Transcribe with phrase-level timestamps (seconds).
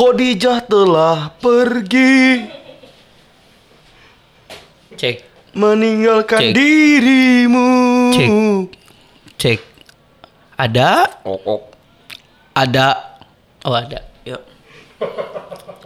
[0.00, 2.48] Khadijah telah pergi
[4.96, 5.16] Cek,
[5.52, 6.52] meninggalkan Cek.
[6.56, 7.68] dirimu.
[8.08, 8.28] Cek.
[9.36, 9.60] cek.
[10.56, 11.60] Ada, Ok, ok.
[12.56, 12.88] ada.
[13.60, 14.00] Oh ada.
[14.24, 14.40] Yuk.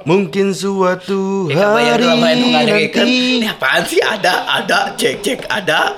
[0.06, 3.42] Mungkin suatu Ya, bayar hari nanti.
[3.42, 3.98] Ini apaan sih?
[3.98, 4.94] Ada, ada.
[4.94, 5.90] Cek, cek, ada.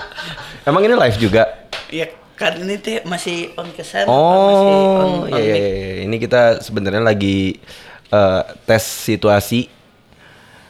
[0.64, 1.68] Emang ini live juga?
[1.93, 4.08] Ya kan ini teh masih on kesan.
[4.08, 5.61] masih Oh, on, iya, on iya, mic.
[5.61, 5.93] iya.
[6.08, 7.61] Ini kita sebenarnya lagi
[8.08, 9.68] eh, tes situasi.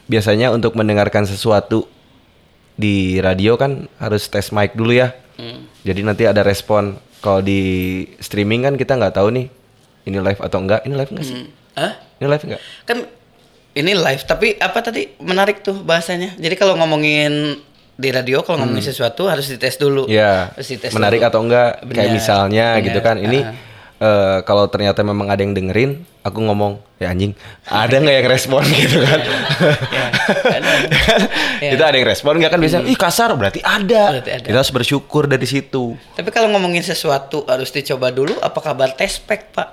[0.05, 1.83] Biasanya untuk mendengarkan sesuatu
[2.73, 5.11] di radio kan harus tes mic dulu ya.
[5.35, 5.67] Hmm.
[5.83, 6.95] Jadi nanti ada respon.
[7.19, 7.59] Kalau di
[8.17, 9.47] streaming kan kita nggak tahu nih
[10.05, 10.85] ini live atau enggak.
[10.85, 11.35] Ini live enggak sih?
[11.35, 11.49] Hmm.
[11.75, 11.93] Hah?
[12.17, 12.61] Ini live enggak?
[12.85, 12.97] Kan
[13.73, 16.39] ini live tapi apa tadi menarik tuh bahasanya.
[16.39, 17.59] Jadi kalau ngomongin
[17.97, 20.07] di radio kalau ngomongin sesuatu harus dites dulu.
[20.07, 20.15] Hmm.
[20.15, 20.55] Iya.
[20.55, 21.29] Harus dites Menarik dulu.
[21.33, 21.71] atau enggak?
[21.83, 22.85] Kayak misalnya benar.
[22.87, 23.15] gitu kan.
[23.19, 23.53] Ini Ah.
[23.97, 27.33] Eh, kalau ternyata memang ada yang dengerin, aku ngomong, ya anjing,
[27.65, 29.19] ada nggak yang respon gitu kan?
[29.89, 30.05] Ya,
[30.57, 30.71] ada.
[31.57, 31.71] Ya.
[31.73, 34.17] Itu ada yang respon nggak kan biasanya, ih kasar berarti ada.
[34.17, 34.45] Berarti ada.
[34.45, 35.97] Kita harus bersyukur dari situ.
[36.13, 39.69] Tapi kalau ngomongin sesuatu harus dicoba dulu apa kabar tespek, Pak?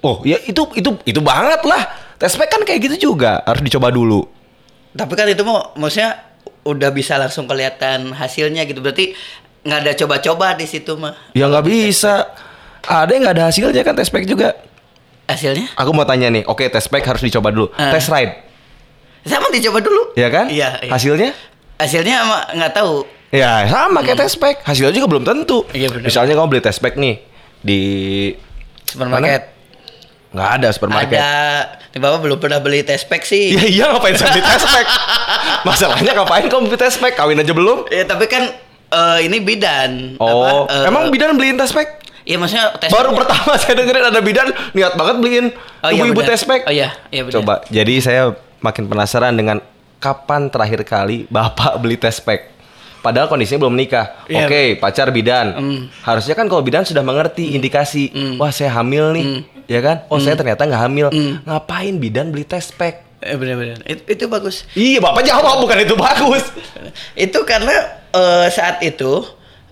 [0.00, 1.82] Oh ya itu itu itu banget lah.
[2.16, 4.24] Tespek kan kayak gitu juga harus dicoba dulu.
[4.96, 6.24] Tapi kan itu mau maksudnya
[6.64, 8.80] udah bisa langsung kelihatan hasilnya gitu.
[8.80, 9.12] Berarti
[9.60, 11.16] nggak ada coba-coba di situ mah.
[11.36, 12.32] Ya nggak bisa.
[12.82, 14.56] Ada yang nggak ada hasilnya kan tespek juga.
[15.26, 15.70] Hasilnya?
[15.76, 17.70] Aku mau tanya nih, oke tespek harus dicoba dulu.
[17.74, 17.94] Ah.
[17.94, 18.34] Test ride,
[19.22, 20.10] Sama dicoba dulu.
[20.14, 20.48] ya kan?
[20.50, 20.80] Iya.
[20.82, 20.90] iya.
[20.90, 21.30] Hasilnya?
[21.76, 23.04] Hasilnya mah nggak tahu.
[23.30, 25.62] Ya sama kayak tespek, hasilnya juga belum tentu.
[25.62, 25.76] Hmm.
[25.76, 26.06] Iya, benar.
[26.10, 27.14] Misalnya kamu beli tespek nih
[27.62, 27.80] di
[28.84, 29.42] Supermarket.
[30.30, 31.18] nggak ada supermarket.
[31.18, 31.30] Ada.
[31.90, 33.54] Nih Bapak belum pernah beli tespek sih.
[33.54, 34.86] Ya iya ngapain saya beli tespek?
[35.68, 37.14] Masalahnya ngapain kamu beli tespek?
[37.14, 37.86] Kawin aja belum?
[37.86, 38.50] Ya, tapi kan
[38.90, 40.18] eh, ini bidan.
[40.18, 42.02] Oh, Apa, eh, emang bidan beliin tespek?
[42.28, 42.92] Iya maksudnya tespek.
[42.94, 45.46] Baru pertama saya dengerin ada bidan niat banget beliin
[45.80, 46.30] Oh, iya, ibu-ibu benar.
[46.36, 46.60] tespek.
[46.68, 47.34] Oh iya, iya benar.
[47.40, 48.22] Coba, jadi saya
[48.60, 49.64] makin penasaran dengan
[49.96, 52.52] kapan terakhir kali bapak beli tespek.
[53.00, 54.28] Padahal kondisinya belum menikah.
[54.28, 54.44] Iya.
[54.44, 55.56] Oke, pacar bidan.
[55.56, 55.80] Mm.
[56.04, 58.12] Harusnya kan kalau bidan sudah mengerti indikasi.
[58.36, 59.24] Wah, saya hamil nih.
[59.64, 60.04] Ya kan?
[60.12, 61.08] Oh, saya ternyata nggak hamil.
[61.08, 61.48] Mm.
[61.48, 63.00] Ngapain bidan beli tespek?
[63.24, 63.80] Eh, benar-benar.
[63.88, 64.68] Itu, itu bagus.
[64.76, 66.44] Iya, bapak jawab bukan itu bagus.
[67.16, 67.72] Itu karena
[68.12, 69.24] eh, saat itu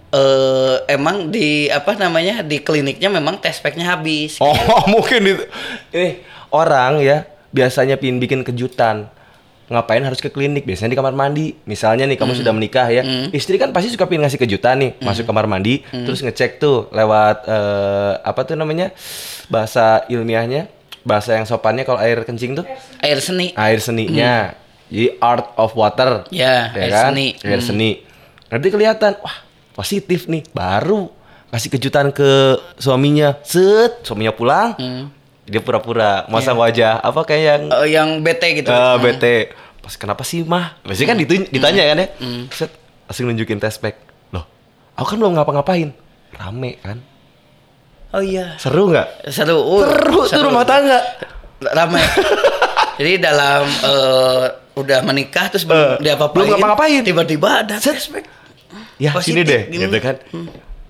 [0.08, 4.40] eh emang di apa namanya di kliniknya memang tespeknya habis.
[4.40, 4.56] Oh,
[4.92, 5.44] mungkin itu.
[5.90, 6.08] Ini
[6.48, 9.08] orang ya biasanya pin bikin kejutan.
[9.68, 10.64] Ngapain harus ke klinik?
[10.64, 11.52] Biasanya di kamar mandi.
[11.68, 13.04] Misalnya nih kamu sudah menikah ya.
[13.28, 14.90] Istri kan pasti suka pin ngasih kejutan nih.
[14.98, 18.96] Masuk kamar mandi, terus ngecek tuh lewat eh, apa tuh namanya?
[19.46, 20.72] Bahasa ilmiahnya,
[21.04, 22.64] bahasa yang sopannya kalau air kencing tuh
[23.04, 23.52] Air seni.
[23.52, 24.56] air seninya.
[24.88, 26.24] Jadi art of water.
[26.32, 27.12] Ya, air kan?
[27.12, 27.36] seni.
[27.38, 27.68] Air Hmm.
[27.68, 27.90] seni.
[28.48, 29.36] Nanti kelihatan, wah
[29.78, 31.06] positif nih, baru
[31.48, 32.26] kasih kejutan ke
[32.76, 33.38] suaminya.
[33.40, 35.06] Set, suaminya pulang, Hmm.
[35.44, 38.68] dia pura-pura masang wajah apa kayak yang Eh, yang bete gitu.
[38.68, 38.98] Hmm.
[38.98, 39.54] bete.
[39.78, 40.76] Pas kenapa sih mah?
[40.82, 42.06] Biasanya kan ditu- ditanya kan ya.
[42.50, 42.74] Set,
[43.06, 43.94] langsung nunjukin tespek.
[44.28, 44.44] Loh,
[44.92, 45.94] aku kan belum ngapa-ngapain.
[46.34, 46.98] Rame kan?
[48.10, 48.56] Oh iya.
[48.56, 49.30] Seru nggak?
[49.30, 49.56] Seru.
[49.56, 51.00] uh, Seru tuh rumah tangga.
[51.60, 52.00] Ramai.
[52.98, 54.44] Jadi dalam eh,
[54.74, 56.36] udah menikah terus belum diapa-apain.
[56.36, 57.00] belum ngapa-ngapain.
[57.00, 57.96] Tiba-tiba ada Set.
[57.96, 58.24] tespek.
[58.98, 59.86] Ya Positif, sini deh, gini.
[59.86, 60.16] gitu kan.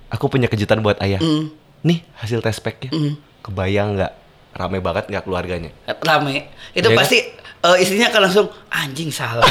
[0.09, 1.21] Aku punya kejutan buat ayah.
[1.21, 1.53] Hmm.
[1.85, 2.89] Nih hasil tes packnya.
[2.89, 3.21] Hmm.
[3.45, 4.13] Kebayang nggak?
[4.57, 5.71] Rame banget nggak keluarganya?
[5.85, 6.49] Rame.
[6.73, 7.05] Itu kan?
[7.05, 9.45] pasti eh, istrinya akan langsung anjing salah.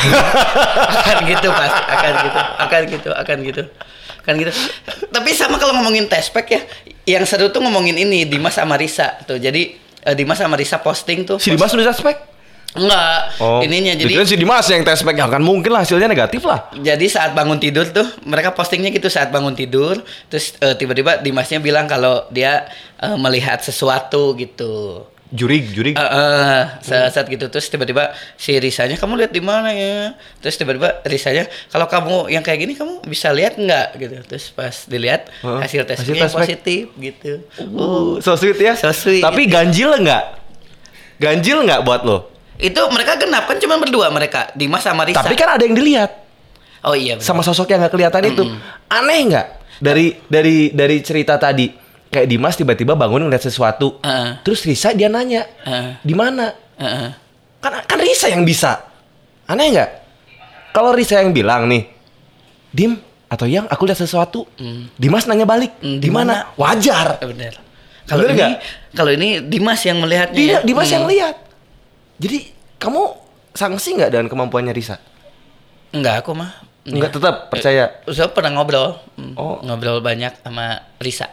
[1.06, 3.63] akan gitu pasti, akan gitu, akan gitu, akan gitu.
[4.25, 4.51] Akan gitu.
[5.13, 6.62] Tapi sama kalau ngomongin tespek ya,
[7.07, 9.38] yang seru tuh ngomongin ini Dimas sama Risa tuh.
[9.38, 11.38] Jadi eh, Dimas sama Risa posting tuh.
[11.38, 12.01] Si Dimas udah tes
[12.78, 13.20] Enggak,
[13.66, 16.70] ininya jadi Dikira si Dimas yang tes pack ya kan mungkin lah hasilnya negatif lah.
[16.78, 19.98] Jadi saat bangun tidur tuh mereka postingnya gitu saat bangun tidur
[20.30, 22.70] terus eh, tiba-tiba Dimasnya bilang kalau dia
[23.02, 25.04] eh, melihat sesuatu gitu.
[25.28, 26.00] Jurig, jurig.
[26.00, 30.16] Eh, eh, saat, saat gitu terus tiba-tiba si Risanya kamu lihat di mana ya?
[30.40, 34.16] Terus tiba-tiba Risanya kalau kamu yang kayak gini kamu bisa lihat nggak gitu.
[34.23, 35.68] Terus pas dilihat Hah?
[35.68, 36.40] hasil Hasil tesnya tes pack.
[36.47, 37.44] positif gitu.
[37.59, 38.80] Uh, so sweet ya.
[38.80, 39.20] So sweet.
[39.20, 40.23] Tapi ganjil nggak?
[41.20, 42.36] Ganjil nggak buat lo?
[42.58, 45.22] Itu mereka genap kan cuma berdua mereka Dimas sama Risa.
[45.22, 46.12] Tapi kan ada yang dilihat
[46.82, 47.18] oh iya.
[47.18, 47.26] benar.
[47.26, 48.44] sama sosok yang nggak kelihatan itu.
[48.90, 49.48] Aneh nggak?
[49.78, 51.70] Dari dari dari cerita tadi
[52.09, 54.02] kayak Dimas tiba-tiba bangun ngeliat sesuatu.
[54.02, 54.42] Heeh.
[54.42, 56.02] Terus Risa dia nanya, Heeh.
[56.02, 56.50] di mana?
[56.82, 57.09] Heeh.
[57.62, 58.90] Kan kan Risa yang bisa.
[59.46, 59.90] Aneh nggak?
[60.74, 61.86] Kalau Risa yang bilang nih,
[62.70, 64.50] Dim atau yang aku lihat sesuatu,
[64.98, 66.54] Dimas nanya balik, Hmm, di mana?
[66.58, 67.22] Wajar.
[67.22, 67.54] Bener.
[68.08, 68.56] Kalau ini,
[68.96, 70.38] kalau ini Dimas yang melihatnya.
[70.38, 70.59] Dia ya?
[70.64, 71.12] Dimas yang Hmm.
[71.12, 71.36] lihat.
[72.17, 73.02] Jadi kamu
[73.53, 74.97] sanksi nggak dengan kemampuannya Risa?
[75.93, 76.52] Enggak, aku mah
[76.87, 77.99] Enggak tetap percaya.
[78.08, 79.59] Saya pernah ngobrol, Hmm, Oh.
[79.59, 81.28] ngobrol banyak sama Risa.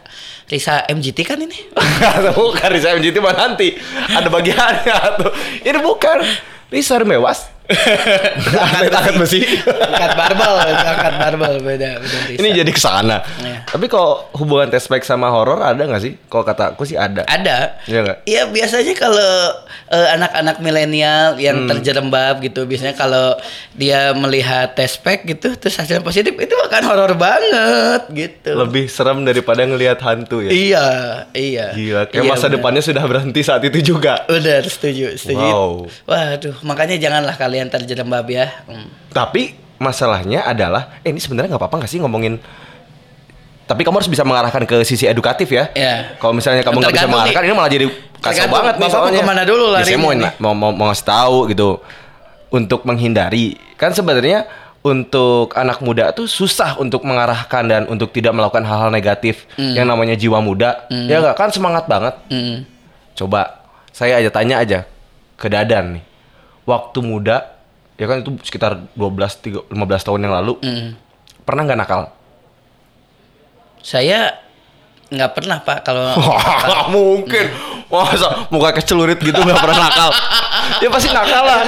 [0.51, 1.55] Risa MGT kan ini?
[2.35, 3.71] bukan Risa MGT mah nanti
[4.11, 5.31] ada bagiannya tuh.
[5.63, 6.27] Ini bukan
[6.67, 7.54] Risa Mewas.
[7.65, 9.41] Angkat besi.
[9.65, 12.37] angkat barbel, angkat barbel beda, beda Risa.
[12.37, 13.17] Ini jadi ke sana.
[13.39, 13.65] Iya.
[13.65, 16.13] Tapi kalau hubungan tespek sama horor ada nggak sih?
[16.25, 17.25] Kalau kata aku sih ada.
[17.25, 17.79] ada.
[17.85, 18.21] Iya?
[18.23, 19.31] Iya biasanya kalau
[19.87, 21.71] eh, anak-anak milenial yang Hmm.
[21.71, 23.31] terjerembab gitu, biasanya kalau
[23.71, 28.51] dia melihat tespek gitu, terus hasilnya positif, itu akan horor banget gitu.
[28.55, 30.51] Lebih serem daripada ngelihat hantu ya.
[30.51, 30.87] Iya,
[31.31, 31.65] iya.
[31.71, 32.53] Gila, kayak Iya, masa benar.
[32.59, 34.27] depannya sudah berhenti saat itu juga.
[34.27, 35.39] Udah setuju, setuju.
[35.39, 35.87] Wow.
[36.03, 38.51] Waduh, makanya janganlah kalian terjerembab ya.
[38.67, 38.91] Hmm.
[39.09, 42.39] Tapi masalahnya adalah, eh ini sebenarnya nggak apa-apa nggak sih ngomongin
[43.65, 45.73] tapi kamu harus bisa mengarahkan ke sisi edukatif ya.
[45.73, 46.21] Iya.
[46.21, 47.49] Kalau misalnya kamu nggak bisa mengarahkan, nih.
[47.49, 47.85] ini malah jadi
[48.21, 48.53] Tergantung.
[48.53, 49.21] banget nih soalnya.
[49.21, 51.69] ke mana dulu Ya, larinya saya mau, mau, mau, mau ngasih tahu gitu.
[52.53, 53.57] Untuk menghindari.
[53.75, 54.45] Kan sebenarnya
[54.85, 59.73] untuk anak muda tuh susah untuk mengarahkan dan untuk tidak melakukan hal-hal negatif Hmm.
[59.73, 60.85] yang namanya jiwa muda.
[60.93, 62.13] Ya nggak kan semangat banget.
[62.29, 62.69] Hmm.
[63.17, 64.79] Coba saya aja tanya aja
[65.41, 66.03] ke Dadan nih.
[66.65, 67.55] Waktu muda,
[67.93, 70.53] ya kan itu sekitar 12 3, 15 tahun yang lalu.
[70.59, 70.97] Hmm.
[71.41, 72.01] Pernah nggak nakal?
[73.79, 74.41] Saya
[75.05, 77.45] nggak pernah pak kalau Wah, mungkin.
[77.85, 80.09] Masa muka kecelurit gitu nggak pernah nakal?
[80.75, 81.61] Ya pasti nakal lah.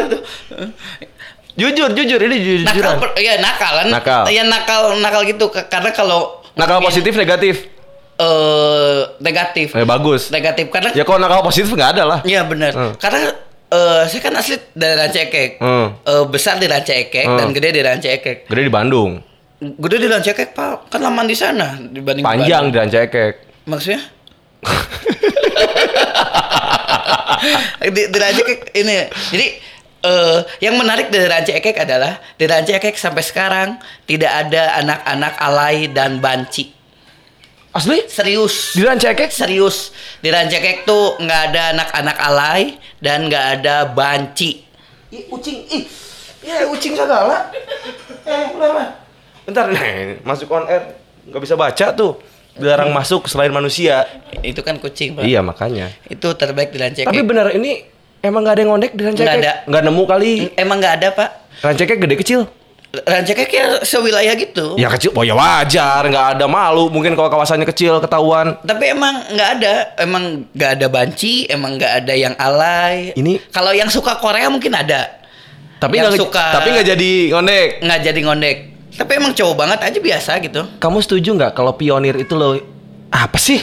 [1.53, 4.23] Jujur, jujur ini jujur nakal per- ya nakalan Nakal.
[4.27, 7.69] ya nakal nakal gitu karena kalau Nakal positif negatif.
[8.15, 10.29] eh negatif Eh bagus.
[10.29, 12.19] negatif karena Ya kalau nakal positif nggak ada lah.
[12.23, 12.73] Iya benar.
[12.73, 12.93] Hmm.
[12.97, 13.29] Karena
[13.67, 15.49] eh, saya kan asli dari Ranca Ekek.
[15.59, 15.87] Hmm.
[15.99, 17.37] Eh, besar di Ranca Ekek Hmm.
[17.37, 18.47] dan gede di Ranca Ekek.
[18.47, 19.19] Gede di Bandung.
[19.57, 20.87] Gede di Ranca Ekek, Pak.
[20.87, 22.75] Kan lama di sana dibanding di Panjang di.
[22.77, 23.33] Rancakek.
[23.65, 24.01] Maksudnya?
[27.87, 28.95] di, di Ranca Ekek ini.
[29.33, 29.47] Jadi
[30.03, 33.69] eh, yang menarik dari Ranca Ekek adalah di Ranca Ekek sampai sekarang
[34.05, 36.76] tidak ada anak-anak alay dan banci.
[37.77, 38.09] Asli?
[38.09, 38.73] Serius.
[38.73, 39.29] Di Rancakek?
[39.29, 39.93] Serius.
[40.17, 42.61] Di Rancakek tuh nggak ada anak-anak alay
[42.97, 44.65] dan nggak ada banci.
[45.13, 45.61] Ih, kucing.
[45.69, 45.85] Ih.
[46.41, 47.53] Ya, kucing segala.
[48.25, 48.97] Eh, kenapa?
[49.45, 50.97] Bentar nih, masuk on air.
[51.29, 52.17] Nggak bisa baca tuh.
[52.57, 54.09] Dilarang masuk selain manusia.
[54.41, 55.29] Itu kan kucing, Pak.
[55.29, 55.93] Iya, makanya.
[56.09, 57.13] Itu terbaik di Rancakek.
[57.13, 57.85] Tapi bener ini
[58.25, 59.21] emang nggak ada yang ngondek di Rancakek?
[59.21, 59.53] Nggak ada.
[59.69, 60.31] Nggak nemu kali.
[60.57, 61.29] Emang nggak ada, Pak.
[61.61, 62.41] Rancakek gede kecil?
[62.87, 64.79] Rancakek ya sewilayah gitu.
[64.79, 66.87] Ya kecil, oh ya wajar, nggak ada malu.
[66.87, 68.55] Mungkin kalau kawasannya kecil ketahuan.
[68.63, 70.23] Tapi emang nggak ada, emang
[70.55, 73.11] nggak ada banci, emang nggak ada yang alay.
[73.13, 75.19] Ini- kalau yang suka Korea mungkin ada,
[75.77, 77.67] Tapi nggak suka- tapi nggak jadi ngondek.
[77.83, 78.57] nggak jadi ngondek.
[78.97, 80.61] Tapi emang cowok banget aja biasa gitu.
[80.79, 82.55] Kamu setuju nggak kalau pionir itu lo
[83.11, 83.59] apa sih?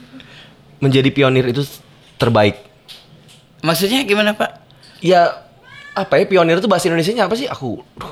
[0.84, 1.64] Menjadi pionir itu
[2.14, 2.60] terbaik.
[3.62, 4.50] Maksudnya gimana Pak?
[5.00, 5.40] Ya
[5.94, 7.46] apa ya pionir itu bahasa Indonesia apa sih?
[7.46, 8.11] Aku duh,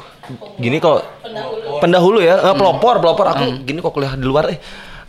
[0.57, 1.01] gini kok
[1.79, 4.59] pendahulu ya, Eh, pelopor pelopor aku gini kok kuliah di luar eh.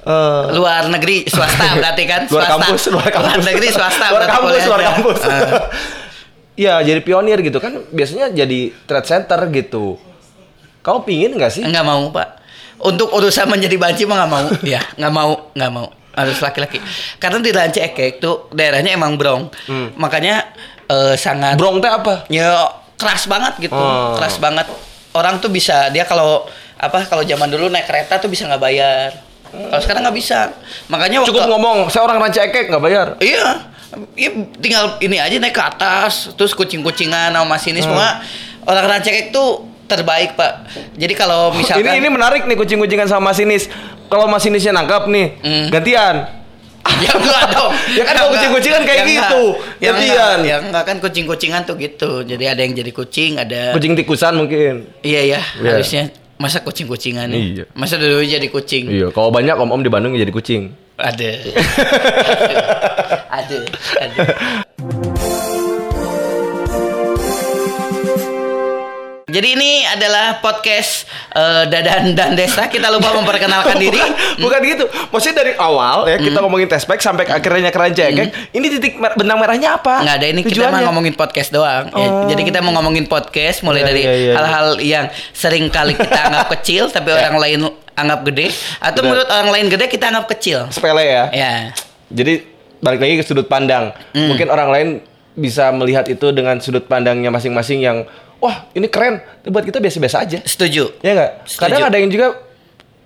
[0.02, 2.22] Eh, Luar negeri swasta berarti kan?
[2.26, 2.54] luar Swasta.
[2.58, 3.44] kampus, luar kampus.
[3.44, 4.06] negeri swasta.
[4.10, 5.20] luar kampus, luar kampus.
[5.24, 5.62] Ah.
[6.66, 10.02] ya, jadi pionir gitu kan biasanya jadi trade center gitu.
[10.82, 11.62] Kamu pingin nggak sih?
[11.62, 12.42] Enggak mau pak.
[12.82, 14.46] Untuk urusan menjadi banci mah nggak mau.
[14.66, 15.88] ya nggak mau, nggak mau.
[16.12, 16.82] Harus laki-laki.
[17.16, 19.54] Karena di Ranca Ekek tuh daerahnya emang brong.
[19.70, 19.94] Hmm.
[19.96, 20.50] Makanya
[20.90, 21.56] eh, sangat.
[21.56, 22.26] Brong teh apa?
[22.28, 22.58] Ya
[22.98, 23.78] keras banget gitu.
[23.78, 24.18] Oh.
[24.18, 24.66] Keras banget.
[25.12, 29.12] Orang tuh bisa dia kalau apa kalau zaman dulu naik kereta tuh bisa nggak bayar.
[29.52, 30.56] Kalau sekarang nggak bisa.
[30.88, 33.08] Makanya waktu Cukup ngomong, saya orang Rancakek nggak bayar.
[33.20, 33.68] Iya.
[34.16, 34.30] Iya,
[34.64, 37.92] tinggal ini aja naik ke atas, terus kucing-kucingan sama masinis Hmm.
[37.92, 38.24] semua.
[38.64, 40.54] Orang Rancakek tuh terbaik, Pak.
[40.96, 43.68] Jadi kalau misalkan Ini ini menarik nih kucing-kucingan sama masinis.
[44.08, 45.68] Kalau masinisnya nangkap nih, Hmm.
[45.68, 46.16] gantian.
[47.06, 47.72] ya enggak dong.
[47.94, 49.44] Ya kan kalau kucing-kucingan kayak Ya gitu.
[49.78, 49.90] Ya.
[49.94, 50.38] Gantian.
[50.46, 52.26] Ya enggak kan kucing-kucingan tuh gitu.
[52.26, 54.90] Jadi ada yang jadi kucing, ada Kucing tikusan mungkin.
[55.06, 55.72] Iya ya, Iya.
[55.78, 56.04] harusnya
[56.42, 57.30] masa kucing-kucingan.
[57.30, 57.70] Iya.
[57.78, 58.90] Masa dulu jadi kucing.
[58.90, 60.74] Iya, kalau banyak om-om di Bandung jadi kucing.
[60.98, 61.32] Ada.
[63.42, 63.58] ada.
[64.02, 64.26] Ada.
[69.32, 72.68] Jadi ini adalah podcast eh, Dadan dan Desa.
[72.68, 73.96] Kita lupa memperkenalkan diri.
[73.96, 74.86] Bukan, bukan gitu.
[75.08, 78.12] Maksudnya dari awal ya kita ngomongin tespek sampai ke akhirnya keranjang
[78.52, 80.04] Ini titik mer- benang merahnya apa?
[80.04, 80.76] Nggak ada ini kita Tujuannya?
[80.76, 81.88] mah ngomongin podcast doang.
[81.88, 82.28] Ya, Oh.
[82.28, 84.34] jadi kita mau ngomongin podcast mulai Iya, dari iya, iya.
[84.36, 87.60] hal-hal yang sering kali kita anggap kecil tapi orang lain
[87.94, 89.08] anggap gede atau Benar.
[89.08, 90.68] menurut orang lain gede kita anggap kecil.
[90.68, 91.24] sepele ya.
[91.32, 91.54] Ya.
[92.10, 92.44] Jadi
[92.80, 93.96] balik lagi ke sudut pandang.
[94.12, 94.28] Hmm.
[94.28, 94.88] Mungkin orang lain
[95.36, 98.04] bisa melihat itu dengan sudut pandangnya masing-masing yang
[98.42, 99.24] wah ini keren.
[99.48, 100.40] Buat kita biasa-biasa aja.
[100.44, 101.00] Setuju.
[101.06, 101.32] Ya nggak?
[101.58, 102.36] Kadang ada yang juga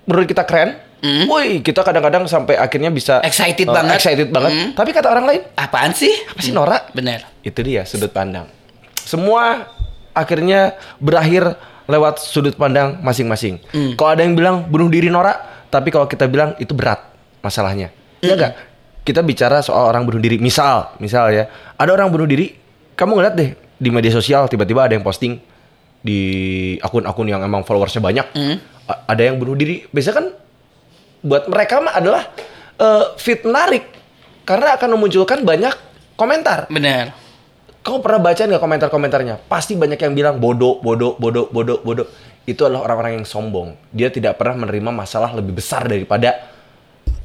[0.10, 0.82] menurut kita keren.
[1.06, 1.30] Mm.
[1.30, 3.98] Woi, kita kadang-kadang sampai akhirnya bisa Excited eh, banget.
[4.02, 4.52] Excited banget.
[4.58, 4.70] Mm.
[4.74, 6.10] Tapi kata orang lain, Apaan sih?
[6.10, 6.82] apa sih Nora?
[6.98, 7.22] Bener.
[7.46, 8.50] Itu dia sudut pandang.
[9.06, 9.70] Semua
[10.18, 11.54] akhirnya berakhir
[11.86, 13.62] lewat sudut pandang masing-masing.
[13.94, 15.38] Kalau ada yang bilang bunuh diri Nora,
[15.70, 17.06] tapi kalau kita bilang itu berat
[17.46, 17.94] masalahnya.
[18.26, 18.54] Iya enggak?
[19.06, 20.42] Kita bicara soal orang bunuh diri.
[20.42, 21.46] Misal, misal ya,
[21.78, 22.58] ada orang bunuh diri,
[22.98, 25.38] kamu ngeliat deh di media sosial tiba-tiba ada yang posting
[26.02, 26.20] di
[26.82, 28.26] akun-akun yang emang followersnya banyak,
[28.90, 29.86] A- ada yang bunuh diri.
[29.94, 30.28] Biasanya kan
[31.22, 32.24] buat mereka mah adalah
[32.78, 33.86] eh, fit menarik
[34.42, 35.74] karena akan memunculkan banyak
[36.18, 36.66] komentar.
[36.70, 37.14] Benar.
[37.86, 39.36] Kamu pernah baca nggak komentar-komentarnya?
[39.46, 42.08] Pasti banyak yang bilang bodoh, bodoh, bodoh, bodoh, bodoh.
[42.46, 43.78] Itu adalah orang-orang yang sombong.
[43.94, 46.50] Dia tidak pernah menerima masalah lebih besar daripada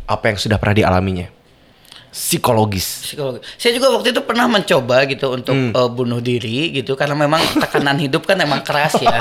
[0.05, 1.40] apa yang sudah pernah dialaminya.
[2.11, 3.07] Psikologis.
[3.07, 3.39] Psikologi.
[3.55, 5.71] Saya juga waktu itu pernah mencoba gitu untuk Hmm.
[5.71, 9.19] eh, bunuh diri gitu karena memang tekanan hidup kan emang keras ya.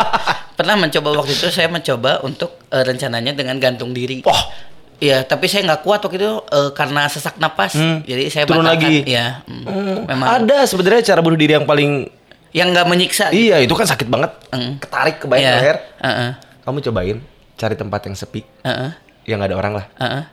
[0.53, 4.21] pernah mencoba waktu itu saya mencoba untuk eh, rencananya dengan gantung diri.
[4.21, 4.67] Wah.
[4.99, 7.71] Iya, tapi saya nggak kuat waktu itu eh, karena sesak napas.
[7.71, 8.03] Hmm.
[8.03, 8.83] Jadi saya Turun batalkan.
[8.83, 9.07] lagi.
[9.07, 9.63] Mm.
[9.63, 12.09] Hmm, memang Ada sebenarnya cara bunuh diri yang paling
[12.51, 13.29] yang nggak menyiksa.
[13.29, 14.33] iya itu kan sakit banget.
[14.49, 14.75] Hmm.
[14.77, 15.61] Ketarik ke bagian Iya.
[15.61, 15.77] leher.
[15.99, 16.29] Heeh.
[16.59, 17.17] Kamu cobain
[17.55, 18.89] cari tempat yang sepi, Heeh.
[19.25, 19.85] yang nggak ada orang lah.
[19.95, 20.23] Heeh.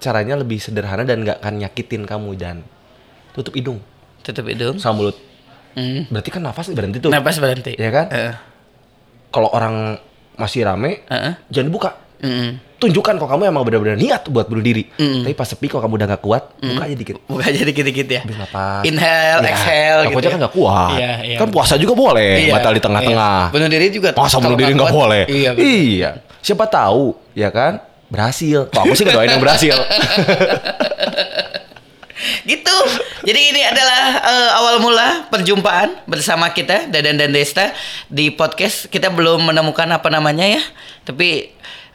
[0.00, 2.64] Caranya lebih sederhana dan nggak akan nyakitin kamu dan
[3.30, 3.78] tutup hidung
[4.20, 4.76] Tutup hidung.
[4.76, 5.16] sama mulut.
[5.70, 6.08] Hmm.
[6.08, 7.08] Berarti kan nafas berhenti tuh.
[7.08, 7.76] Napas berhenti.
[7.76, 8.06] Iya kan?
[8.08, 8.34] Heeh.
[9.28, 10.00] Kalau orang
[10.34, 11.32] masih rame, Heeh.
[11.46, 11.90] jangan dibuka.
[12.20, 12.60] Mm-mm.
[12.76, 14.84] Tunjukkan kalau kamu emang benar-benar niat buat bunuh diri.
[14.92, 15.24] Mm.
[15.24, 17.16] Tapi pas sepi kalau kamu udah gak kuat, buka aja dikit.
[17.24, 18.20] Buka aja dikit-dikit ya.
[18.24, 18.82] Ambil napas.
[18.84, 20.28] Inhale, Ya, exhale gitu.
[20.28, 20.90] kan gak kuat.
[20.96, 21.36] Iya, iya.
[21.36, 23.36] Kan puasa juga boleh, Iya, batal di tengah-tengah.
[23.42, 23.52] iya.
[23.52, 24.08] Bunuh diri juga.
[24.12, 24.92] Masa bunuh diri kuat.
[24.92, 25.22] boleh?
[25.28, 25.50] Iya.
[25.56, 26.10] iya.
[26.40, 27.80] Siapa tahu, ya kan?
[28.10, 28.66] Berhasil.
[28.74, 29.74] Kok aku sih ngedoain yang berhasil.
[32.44, 32.76] Gitu.
[33.24, 37.72] Jadi ini adalah eh, awal mula perjumpaan bersama kita Dadan dan Desta
[38.12, 38.92] di podcast.
[38.92, 40.62] Kita belum menemukan apa namanya ya,
[41.06, 41.48] tapi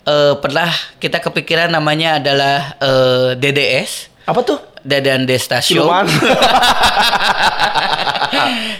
[0.05, 4.09] eh, pernah kita kepikiran namanya adalah eh, DDS.
[4.25, 4.74] Apa tuh?
[4.85, 5.81] Dadan Show.
[5.81, 6.05] Siluman.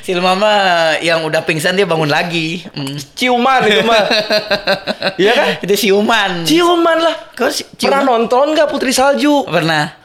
[0.05, 0.57] Siluman mah
[1.01, 2.61] yang udah pingsan dia bangun lagi.
[2.77, 2.93] Hmm.
[3.17, 4.05] Ciuman itu mah.
[5.21, 5.47] Iya kan?
[5.63, 6.31] Itu siuman.
[6.45, 7.15] Ciuman lah.
[7.33, 9.47] Kok si- Pernah nonton nggak Putri Salju?
[9.47, 9.95] Pernah.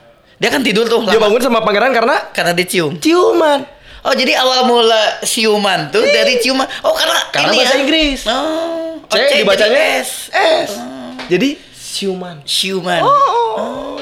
[0.40, 1.28] Dia kan tidur tuh Dia lama.
[1.28, 2.96] bangun sama pangeran karena karena dicium.
[2.96, 3.60] ciuman.
[4.00, 6.64] Oh jadi awal mula siuman tuh dari ciuman.
[6.80, 7.80] Oh karena Karena ini bahasa ya?
[7.84, 8.20] Inggris.
[8.24, 9.04] Oh.
[9.10, 10.10] C oh, dibacanya jadi S.
[10.32, 10.70] S.
[11.28, 12.36] Jadi siuman.
[12.46, 13.02] Siuman.
[13.04, 13.98] Oh,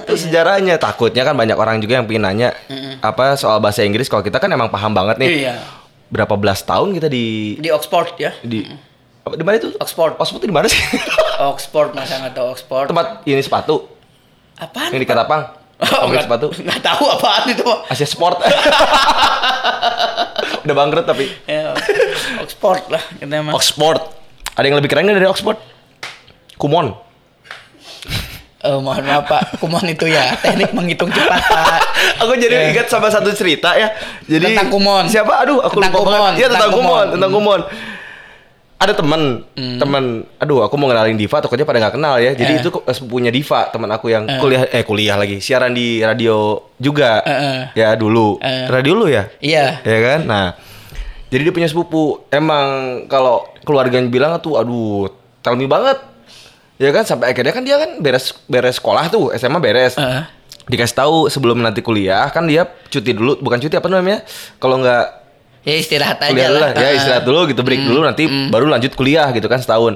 [0.00, 0.74] itu sejarahnya.
[0.76, 2.48] Takutnya kan banyak orang juga yang pengen nanya
[3.00, 4.06] apa soal bahasa Inggris.
[4.06, 5.28] Kalau kita kan emang paham banget nih.
[5.44, 5.54] Iya.
[6.08, 8.32] Berapa belas tahun kita di Di Oxford ya.
[8.40, 8.64] di
[9.22, 9.70] apa di mana itu?
[9.76, 10.16] Oxford.
[10.18, 10.80] Oxford itu di mana sih?
[11.52, 12.86] Oxford masa nggak tahu Oxford.
[12.88, 13.86] Tempat ini sepatu
[14.56, 14.88] Apaan?
[14.92, 15.42] yang di Katapang.
[15.82, 16.46] Oh, Pabrik sepatu.
[16.54, 17.66] Nggak tahu apaan itu.
[17.90, 18.38] Asia Sport.
[20.62, 21.26] Udah bangkrut tapi.
[21.42, 21.74] Ya,
[22.38, 23.50] Oxford lah kita mah.
[23.50, 23.98] Oxford.
[24.54, 25.58] Ada yang lebih keren dari Oxford?
[26.54, 26.94] Kumon.
[28.62, 31.80] Eh, mohon maaf Pak, kumon itu ya teknik menghitung cepat Pak.
[32.22, 32.70] Aku jadi Eh.
[32.70, 33.90] ingat sama satu cerita ya.
[34.22, 35.10] Jadi Tentang kumon.
[35.10, 35.42] Siapa?
[35.42, 36.32] Aduh, aku Tentang lupa kumon, banget.
[36.38, 37.06] Iya, tentang, tentang kumon, kumon.
[37.10, 37.60] Tentang kumon.
[38.78, 39.22] Ada teman,
[39.78, 40.04] teman.
[40.38, 42.34] Aduh, aku mau kenalin Diva, takutnya pada nggak kenal ya.
[42.34, 42.58] Jadi Eh.
[42.58, 44.38] itu eh, sepupunya Diva, teman aku yang Eh.
[44.38, 47.22] kuliah eh kuliah lagi, siaran di radio juga.
[47.22, 47.58] Eh, eh.
[47.78, 48.38] Ya dulu.
[48.38, 48.66] Eh.
[48.66, 49.26] Radio lu ya?
[49.38, 49.82] Iya.
[49.82, 50.20] Ya kan?
[50.26, 50.46] Nah,
[51.30, 52.26] jadi dia punya sepupu.
[52.28, 52.66] Emang
[53.06, 55.98] kalau keluarganya bilang tuh, aduh, tell me banget.
[56.80, 59.96] Ya kan sampai akhirnya kan dia kan beres beres sekolah tuh, SMA beres.
[59.96, 60.24] Heeh.
[60.62, 64.22] Dikasih tahu sebelum nanti kuliah kan dia cuti dulu, bukan cuti apa namanya?
[64.62, 65.22] Kalau nggak
[65.62, 66.58] Ya istirahat aja lah.
[66.58, 69.94] lah, ya istirahat dulu gitu, break dulu nanti baru lanjut kuliah gitu kan setahun.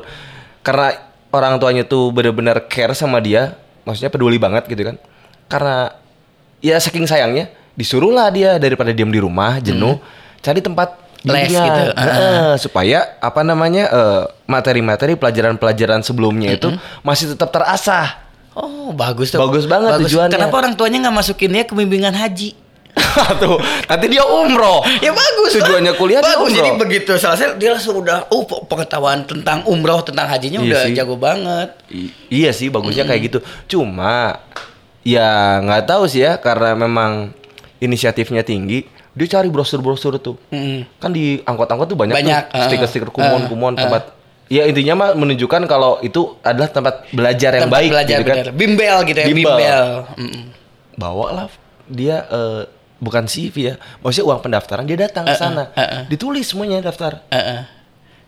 [0.62, 0.94] Karena
[1.34, 4.96] orang tuanya tuh bener-bener care sama dia, maksudnya peduli banget gitu kan.
[5.50, 5.90] Karena
[6.62, 9.98] ya saking sayangnya disuruhlah dia daripada diam di rumah jenuh,
[10.38, 11.66] cari tempat Les bimbingan.
[11.66, 18.22] gitu, Heeh, supaya apa namanya eh, materi-materi pelajaran-pelajaran sebelumnya itu masih tetap terasah.
[18.52, 19.38] Oh bagus tuh.
[19.38, 20.32] Bagus banget tujuannya.
[20.32, 22.54] Kenapa orang tuanya nggak masukin dia ke bimbingan haji?
[23.36, 25.52] tuh nanti dia umroh Ya bagus.
[25.52, 26.48] tujuannya kuliah dia bagus.
[26.48, 30.66] umroh Jadi begitu selesai dia langsung udah uh pe- pengetahuan tentang umroh tentang hajinya Iya
[30.66, 30.94] udah sih.
[30.96, 31.68] jago banget.
[31.88, 34.40] I- iya sih bagusnya kayak gitu cuma
[35.02, 35.28] ya
[35.60, 37.36] nggak tahu sih ya karena memang
[37.76, 41.00] inisiatifnya tinggi dia cari brosur-brosur tuh Mm.
[41.00, 43.80] kan di angkot-angkot tuh banyak, Banyak, tuh uh, stiker-stiker uh, kumon-kumon uh.
[43.80, 44.02] tempat
[44.46, 48.36] ya intinya mah menunjukkan kalau itu adalah tempat belajar yang Tempat baik belajar gitu kan.
[48.38, 48.48] bener.
[48.52, 49.42] Bimbel gitu ya, Bimbel.
[49.50, 49.86] bimbel.
[50.14, 50.44] Mm-mm.
[50.94, 51.46] bawa lah
[51.84, 52.62] dia eh,
[52.96, 56.02] bukan CV ya maksudnya uang pendaftaran dia datang ke Uh, uh, sana uh, uh.
[56.06, 57.60] ditulis semuanya daftar Heeh.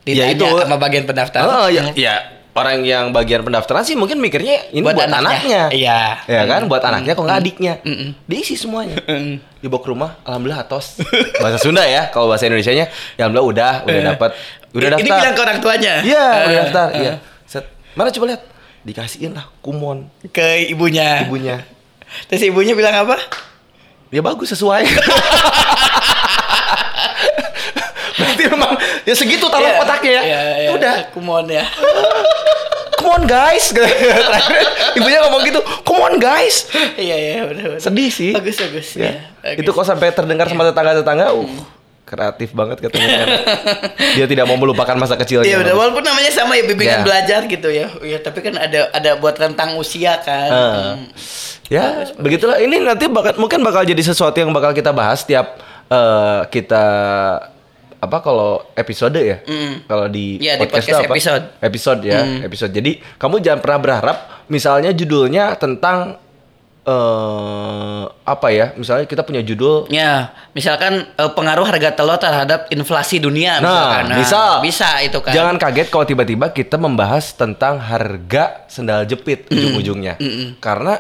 [0.05, 0.47] Ya, Ditanya itu.
[0.65, 1.41] sama bagian pendaftar.
[1.43, 1.93] Oh, ya, Mm.
[1.95, 2.15] ya
[2.59, 5.31] orang yang bagian pendaftaran sih mungkin mikirnya ini buat, Buat anaknya.
[5.31, 5.63] anaknya.
[5.71, 6.01] Iya.
[6.27, 7.75] Ya kan, buat anaknya kok nggak adiknya.
[7.83, 8.11] Mm-mm.
[8.25, 8.99] Diisi semuanya.
[9.01, 9.39] Mm.
[9.59, 10.99] Dibawa ke rumah, alhamdulillah atos.
[11.39, 14.31] bahasa Sunda ya, kalau bahasa Indonesianya ya alhamdulillah udah, udah dapat,
[14.71, 14.93] udah Eh.
[14.93, 15.19] Ini daftar.
[15.19, 15.95] bilang ke orang tuanya.
[16.03, 16.87] Iya, udah Eh, daftar.
[16.89, 16.99] eh.
[17.01, 17.15] Iya.
[17.45, 17.65] Set.
[17.95, 18.43] Mana coba lihat?
[18.81, 21.23] Dikasihin lah kumon Ke ibunya.
[21.23, 21.63] ibunya.
[22.27, 23.17] Terus ibunya bilang apa?
[24.09, 24.85] Ya bagus sesuai.
[28.19, 28.73] Berarti memang
[29.03, 30.23] ya segitu taruh Iya, otaknya ya.
[30.23, 30.71] iya, iya.
[30.71, 30.95] Udah.
[31.11, 31.65] Come on ya.
[32.95, 33.71] Come on guys.
[34.29, 34.63] Terakhir,
[34.95, 35.61] Ibunya ngomong gitu.
[35.83, 36.67] Come on guys.
[36.95, 37.79] Iya iya benar.
[37.79, 38.35] Sedih sih.
[38.35, 39.07] Bagus bagus Ya.
[39.07, 39.13] ya.
[39.41, 39.63] bagus.
[39.63, 41.47] Itu kok sampai terdengar sama tetangga-tetangga, uh,
[42.05, 43.39] kreatif banget katanya.
[44.17, 45.47] Dia tidak mau melupakan masa kecilnya.
[45.47, 47.07] Iya walaupun namanya sama ya bimbingan Ya.
[47.07, 47.87] belajar gitu ya.
[48.01, 50.51] Iya tapi kan ada ada buat rentang usia kan.
[50.51, 50.75] Ah.
[50.97, 51.07] Hmm.
[51.69, 52.57] Ya, begitulah.
[52.57, 56.85] Ini nanti bakal, mungkin bakal jadi sesuatu yang bakal kita bahas tiap eh, kita
[57.99, 59.43] apa kalau episode ya?
[59.43, 59.91] Mm.
[59.91, 61.11] Kalau di Ya, di podcast, apa?
[61.11, 61.45] episode.
[61.59, 62.71] Episode ya, episode.
[62.71, 66.15] Jadi kamu jangan pernah berharap misalnya judulnya tentang
[66.89, 68.73] eh apa ya?
[68.73, 74.05] Misalnya kita punya judul Ya, misalkan eh, pengaruh harga telur terhadap inflasi dunia Nah, misalkan.
[74.17, 74.51] misal.
[74.63, 75.33] bisa itu kan.
[75.35, 80.17] Jangan kaget kalau tiba-tiba kita membahas tentang harga sendal jepit ujung-ujungnya.
[80.63, 80.97] Karena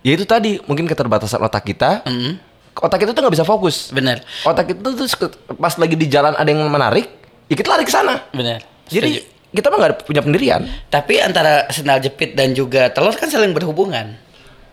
[0.00, 2.06] ya itu tadi mungkin keterbatasan otak kita.
[2.06, 2.45] Mm.
[2.76, 3.88] Otak kita tuh nggak bisa fokus.
[3.88, 5.08] Bener, Otak itu tuh
[5.56, 7.08] pas lagi di jalan ada yang menarik,
[7.48, 8.20] ya kita lari ke sana.
[8.30, 8.60] bener.
[8.86, 9.56] Jadi Setuju.
[9.56, 10.60] kita mah nggak punya pendirian.
[10.86, 14.14] tapi antara sendal jepit dan juga telur kan saling berhubungan.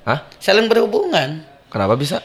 [0.03, 0.27] Hah?
[0.38, 1.48] Saling berhubungan.
[1.72, 2.19] Kenapa bisa?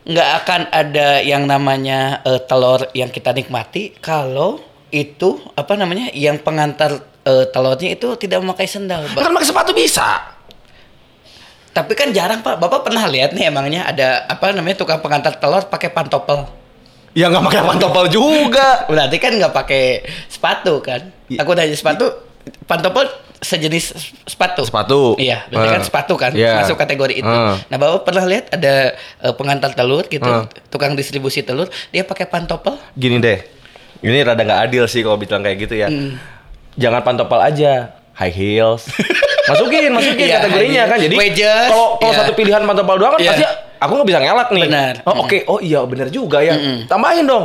[0.00, 4.56] nggak akan ada yang namanya eh, telur yang kita nikmati kalau
[4.88, 9.04] itu apa namanya yang pengantar eh, telurnya itu tidak memakai sendal.
[9.12, 10.39] Kan pakai sepatu bisa.
[11.70, 12.58] Tapi kan jarang pak.
[12.58, 16.46] Bapak pernah lihat nih emangnya ada apa namanya tukang pengantar telur pakai pantopel.
[17.14, 18.86] Ya nggak pakai pantopel juga.
[18.86, 19.84] Berarti kan nggak pakai
[20.26, 21.10] sepatu kan?
[21.30, 21.42] Iya.
[21.42, 22.06] Aku nanya sepatu,
[22.66, 23.06] pantopel
[23.40, 23.96] sejenis
[24.26, 24.62] sepatu.
[24.66, 25.16] Sepatu.
[25.16, 25.86] Iya, berarti kan Ah.
[25.86, 26.60] sepatu kan Iya.
[26.60, 27.26] masuk kategori itu.
[27.26, 27.56] Ah.
[27.66, 30.44] Nah, Bapak pernah lihat ada eh, pengantar telur gitu, Ah.
[30.68, 32.76] tukang distribusi telur, dia pakai pantopel?
[32.92, 33.40] Gini deh.
[34.00, 35.88] Ini rada nggak adil sih kalau bilang kayak gitu ya.
[35.88, 36.20] Hmm.
[36.76, 38.84] Jangan pantopel aja, high heels.
[39.50, 40.98] masukin, masukin Iya, kategorinya high kan.
[41.00, 41.14] Jadi
[41.66, 42.18] kalau kalau iya.
[42.20, 43.30] satu pilihan pantopel doang kan Iya.
[43.32, 43.44] pasti
[43.80, 44.64] aku nggak bisa ngelak nih.
[44.68, 44.94] Benar.
[45.02, 46.54] Oh oke, oh iya benar juga ya.
[46.86, 47.44] Tambahin dong.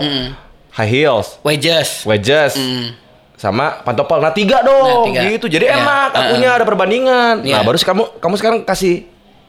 [0.76, 2.04] High heels, Wedges.
[2.04, 3.00] wedges, Mm.
[3.36, 4.20] sama pantopel.
[4.20, 5.22] Nah tiga dong, Nah, tiga.
[5.26, 5.48] gitu.
[5.48, 5.80] Jadi Iya.
[5.80, 7.36] enak, akunya ada perbandingan.
[7.42, 7.56] Iya.
[7.56, 9.08] Nah baru kamu kamu sekarang kasih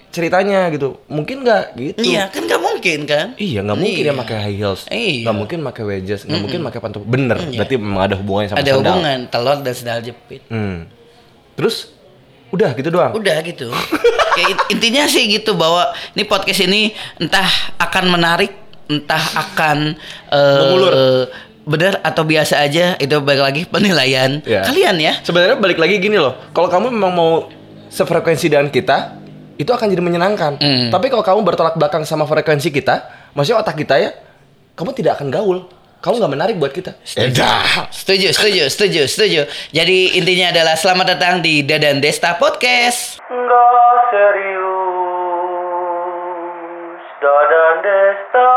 [0.09, 1.03] ceritanya gitu.
[1.07, 2.01] Mungkin nggak gitu?
[2.01, 3.27] Iya, kan nggak mungkin kan?
[3.37, 4.15] Iya nggak mungkin Iya.
[4.15, 5.27] ya pakai high heels, Iya.
[5.27, 7.05] nggak mungkin pakai wedges, nggak mungkin pakai pantopel.
[7.05, 8.81] Bener, berarti memang ada hubungannya sama Ada sandal.
[8.87, 10.41] hubungan telur dan sendal jepit.
[10.47, 10.87] Hmm.
[11.57, 11.91] Terus
[12.49, 13.13] udah gitu doang.
[13.13, 13.73] Udah gitu.
[14.39, 18.53] ya, in- intinya sih gitu bahwa ini podcast ini entah akan menarik,
[18.87, 19.97] entah akan
[20.31, 20.93] Mengulur.
[21.67, 24.63] benar atau biasa aja itu balik lagi penilaian Iya.
[24.63, 25.13] kalian ya.
[25.21, 27.33] Sebenarnya balik lagi gini loh, kalau kamu memang mau
[27.89, 29.19] sefrekuensi dengan kita,
[29.57, 30.61] itu akan jadi menyenangkan.
[30.61, 30.89] Hmm.
[30.93, 34.15] Tapi kalau kamu bertolak belakang sama frekuensi kita, maksudnya otak kita ya,
[34.77, 35.59] kamu tidak akan gaul.
[36.01, 36.93] Kamu nggak menarik buat kita.
[37.17, 37.89] Edah.
[37.91, 39.41] Setuju, setuju, setuju, setuju.
[39.73, 43.19] Jadi intinya adalah selamat datang di Dadan Desta Podcast.
[43.27, 44.67] Nggak serius
[47.19, 48.51] Dadan Desta